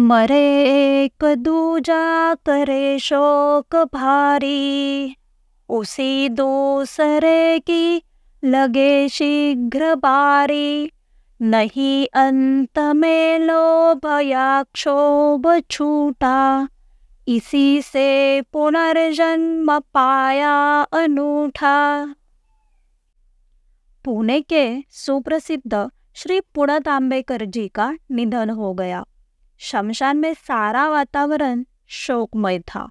मरे 0.00 0.64
एक 1.04 1.24
दूजा 1.24 2.34
करे 2.34 2.98
शोक 2.98 3.76
भारी। 3.76 5.16
उसी 5.68 6.28
दूसरे 6.28 7.58
की 7.58 8.02
लगे 8.44 9.08
शीघ्र 9.08 9.94
बारी। 9.94 10.90
नहीं 11.40 12.06
अंत 12.14 12.78
में 12.78 13.38
लोभ 13.38 14.20
या 14.20 14.62
क्षोभ 14.62 15.62
छूटा। 15.70 16.68
इसी 17.28 17.82
से 17.82 18.42
पुनर्जन्म 18.52 19.78
पाया 19.78 20.86
अनूठा। 20.92 22.04
पुणे 24.04 24.40
के 24.40 24.82
सुप्रसिद्ध 24.90 25.90
श्री 26.14 26.40
पुणत 26.40 26.88
आंबेकर 26.88 27.44
जी 27.44 27.68
का 27.68 27.94
निधन 28.10 28.50
हो 28.50 28.74
गया। 28.74 29.04
शमशान 29.60 30.16
में 30.16 30.32
सारा 30.34 30.88
वातावरण 30.88 31.64
शोकमय 31.86 32.58
था। 32.58 32.88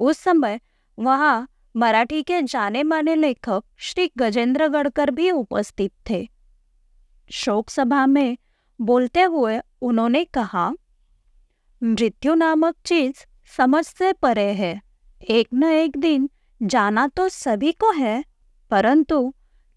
उस 0.00 0.18
समय 0.18 0.60
वहाँ 0.98 1.48
मराठी 1.74 2.22
के 2.22 2.40
जाने 2.42 2.82
माने 2.82 3.14
लेखक 3.14 3.64
श्री 3.78 4.10
गजेंद्र 4.18 4.68
गढ़कर 4.68 5.10
भी 5.10 5.30
उपस्थित 5.30 5.92
थे। 6.10 6.28
शोक 7.30 7.70
सभा 7.70 8.06
में 8.06 8.36
बोलते 8.80 9.22
हुए 9.22 9.60
उन्होंने 9.82 10.24
कहा, 10.24 10.70
मृत्यु 11.82 12.34
नामक 12.34 12.76
चीज़ 12.84 13.24
समझ 13.56 13.84
से 13.84 14.12
परे 14.12 14.50
है। 14.52 14.80
एक 15.20 15.48
न 15.54 15.64
एक 15.64 15.96
दिन 15.96 16.28
जाना 16.60 17.06
तो 17.06 17.28
सभी 17.28 17.72
को 17.72 17.90
है, 17.92 18.24
परंतु 18.70 19.34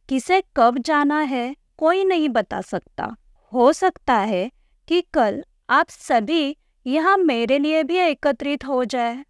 किसे 0.10 0.42
कब 0.56 0.78
जाना 0.78 1.20
है 1.20 1.56
कोई 1.78 2.04
नहीं 2.06 2.30
बता 2.30 2.62
सकता। 2.62 3.16
हो 3.52 3.72
सकता 3.74 4.14
है 4.16 4.50
कि 4.88 5.02
कल 5.14 5.44
आप 5.72 5.90
सभी 5.90 6.58
यहाँ 6.86 7.18
मेरे 7.18 7.58
लिए 7.60 7.84
भी 7.84 7.98
एकत्रित 7.98 8.66
हो 8.66 8.84
जाए। 8.86 9.24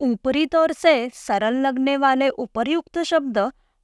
ऊपरी 0.00 0.46
तौर 0.46 0.72
से 0.72 1.10
सरल 1.14 1.56
लगने 1.56 1.96
वाले 1.96 2.28
उपरयुक्त 2.28 2.98
शब्द 3.02 3.38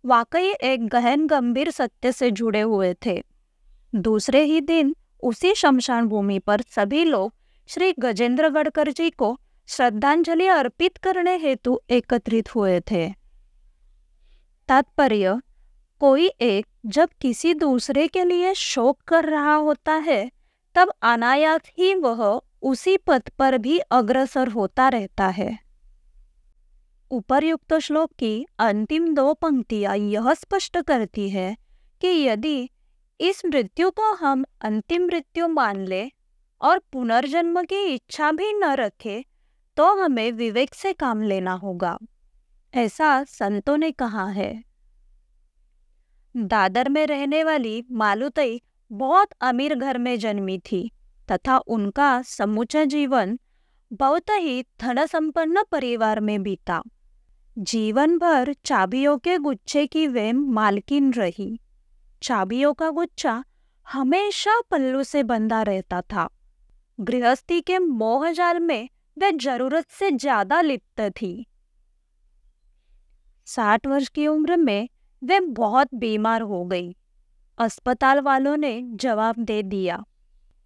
वाकई 0.05 0.51
एक 0.63 0.89
गहन 0.89 1.27
गंभीर 1.27 1.71
सत्य 1.71 2.13
से 2.13 2.31
जुड़े 2.31 2.61
हुए 2.61 2.95
थे। 3.07 3.23
दूसरे 3.95 4.43
ही 4.45 4.61
दिन 4.61 4.95
उसी 5.23 5.55
शमशान 5.55 6.09
भूमि 6.09 6.39
पर 6.39 6.63
सभी 6.69 7.05
लोग 7.05 7.33
श्री 7.69 7.95
गजेंद्र 7.99 8.49
गडकर 8.49 8.91
जी 8.91 9.11
को 9.11 9.41
श्रद्धांजलि 9.69 10.47
अर्पित 10.47 10.97
करने 10.97 11.37
हेतु 11.37 11.81
एकत्रित 11.91 12.55
हुए 12.55 12.81
थे। 12.81 13.09
तात्पर्य, 14.69 15.41
कोई 16.01 16.27
एक 16.27 16.67
जब 16.87 17.09
किसी 17.21 17.55
दूसरे 17.55 18.09
के 18.09 18.25
लिए 18.25 18.55
शोक 18.55 19.01
कर 19.01 19.25
रहा 19.25 19.55
होता 19.55 19.93
है 19.93 20.34
तब 20.75 20.93
अनायास 21.03 21.71
ही 21.79 21.95
वह 21.95 22.23
उसी 22.63 22.97
पथ 22.97 23.29
पर 23.39 23.57
भी 23.59 23.79
अग्रसर 23.79 24.49
होता 24.49 24.89
रहता 24.89 25.27
है। 25.29 25.59
उपरयुक्त 27.11 27.75
श्लोक 27.79 28.13
की 28.19 28.47
अंतिम 28.59 29.13
दो 29.15 29.33
पंक्तियाँ 29.35 29.97
यह 29.97 30.33
स्पष्ट 30.35 30.81
करती 30.81 31.29
है 31.31 31.57
कि 32.01 32.09
यदि 32.21 32.71
इस 33.21 33.45
मृत्यु 33.45 33.91
को 33.91 34.13
हम 34.15 34.45
अंतिम 34.61 35.07
मृत्यु 35.07 35.49
मान 35.49 35.85
ले 35.87 36.09
और 36.61 36.79
पुनर्जन्म 36.93 37.63
की 37.63 37.85
इच्छा 37.85 38.31
भी 38.33 38.53
न 38.53 38.73
रखे 38.75 39.25
तो 39.77 39.95
हमें 39.95 40.31
विवेक 40.33 40.75
से 40.75 40.93
काम 40.93 41.23
लेना 41.23 41.53
होगा, 41.55 41.99
ऐसा 42.75 43.25
संतों 43.25 43.77
ने 43.77 43.91
कहा 43.93 44.27
है। 44.27 44.53
दादर 46.35 46.89
में 46.89 47.07
रहने 47.07 47.43
वाली 47.45 47.83
मालुतई 47.93 48.61
बहुत 48.95 49.29
अमीर 49.41 49.75
घर 49.75 49.99
में 49.99 50.19
जन्मी 50.19 50.59
थी, 50.59 50.91
तथा 51.29 51.59
उनका 51.59 52.23
समूचा 52.23 52.85
जीवन 52.85 53.39
बहुत 53.91 54.31
ही 54.31 54.63
धन 54.81 55.05
संपन्न 55.07 55.63
परिवार 55.73 56.21
में 56.21 56.43
बीता। 56.43 56.83
जीवन 57.57 58.19
भर 58.19 58.53
चाबियों 58.65 59.17
के 59.19 59.37
गुच्छे 59.39 59.87
की 59.87 60.07
वे 60.07 60.33
मालकिन 60.33 61.13
रही। 61.13 61.59
चाबियों 62.23 62.73
का 62.75 62.91
गुच्छा 62.91 63.43
हमेशा 63.87 64.61
पल्लू 64.61 65.03
से 65.03 65.23
बंधा 65.23 65.63
रहता 65.63 66.01
था। 66.03 66.29
गृहस्थी 66.99 67.61
के 67.61 67.79
मोहजाल 67.79 68.61
में 68.61 68.89
वे 69.19 69.33
ज़रूरत 69.33 69.91
से 69.91 70.11
ज़्यादा 70.11 70.61
लिप्त 70.61 71.01
थी। 71.01 71.47
साठ 73.47 73.87
वर्ष 73.87 74.09
की 74.09 74.27
उम्र 74.27 74.57
में 74.57 74.89
वे 75.23 75.41
बहुत 75.41 75.95
बीमार 75.95 76.43
हो 76.43 76.65
गई। 76.65 76.95
अस्पताल 77.59 78.21
वालों 78.21 78.57
ने 78.57 78.83
जवाब 78.85 79.35
दे 79.39 79.63
दिया 79.63 80.05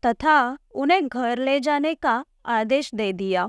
तथा 0.07 0.59
उन्हें 0.75 1.09
घर 1.09 1.39
ले 1.39 1.61
जाने 1.61 1.95
का 1.95 2.25
आदेश 2.47 2.95
दे 2.95 3.13
दिया। 3.13 3.47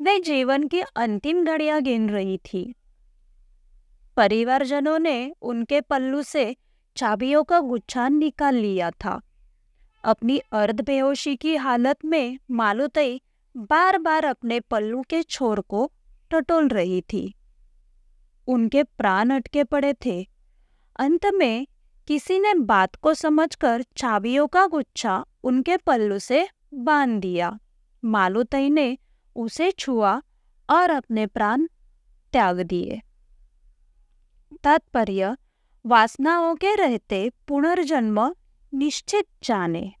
वे 0.00 0.18
जीवन 0.20 0.68
की 0.68 0.80
अंतिम 0.80 1.44
घड़ियाँ 1.44 1.80
गिन 1.82 2.10
रही 2.10 2.38
थी। 2.38 2.74
परिवारजनों 4.16 4.98
ने 4.98 5.34
उनके 5.42 5.80
पल्लू 5.80 6.22
से 6.22 6.56
चाबियों 6.96 7.44
का 7.44 7.60
गुच्छा 7.60 8.08
निकाल 8.08 8.54
लिया 8.54 8.90
था। 8.90 9.20
अपनी 10.04 10.38
अर्ध 10.38 10.80
बेहोशी 10.80 11.36
की 11.36 11.56
हालत 11.56 12.04
में 12.04 12.38
मालुतई 12.50 13.20
बार 13.56 13.98
बार 13.98 14.24
अपने 14.24 14.60
पल्लू 14.60 15.02
के 15.02 15.22
छोर 15.22 15.60
को 15.60 15.92
टटोल 16.30 16.68
रही 16.68 17.00
थी। 17.00 17.34
उनके 18.46 18.82
प्राण 18.82 19.30
अटके 19.30 19.64
पड़े 19.64 19.94
थे। 19.94 20.28
अंत 20.96 21.26
में 21.26 21.66
किसी 22.06 22.38
ने 22.38 22.54
बात 22.54 22.96
को 22.96 23.14
समझकर 23.14 23.84
चाबियों 23.96 24.46
का 24.46 24.66
गुच्छा 24.66 25.24
उनके 25.44 25.76
पल्लू 25.76 26.18
से 26.18 26.48
बाँध 26.74 27.20
दिया। 27.20 27.58
मालूतई 28.04 28.70
ने 28.70 28.98
उसे 29.36 29.70
छुआ 29.70 30.22
और 30.70 30.90
अपने 30.90 31.26
प्राण 31.26 31.66
त्याग 32.32 32.60
दिए। 32.60 33.00
तात्पर्य, 34.64 35.36
वासनाओं 35.86 36.54
के 36.54 36.74
रहते 36.74 37.30
पुनर्जन्म 37.48 38.34
निश्चित 38.74 39.26
जाने। 39.42 39.92